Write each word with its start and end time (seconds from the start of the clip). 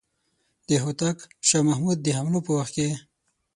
د 0.67 0.69
هوتک 0.83 1.17
شاه 1.47 1.63
محمود 1.69 1.97
د 2.01 2.07
حملو 2.17 2.39
په 2.45 2.51
وخت 2.57 2.71
کې. 2.77 2.89